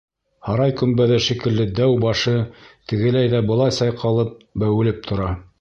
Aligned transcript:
Һарай 0.45 0.71
көмбәҙе 0.79 1.19
шикелле 1.25 1.67
дәү 1.81 2.01
башы 2.05 2.35
тегеләй 2.93 3.33
ҙә 3.37 3.45
былай 3.53 3.79
сайҡалып, 3.81 4.37
бәүелеп 4.65 5.09
тора. 5.13 5.35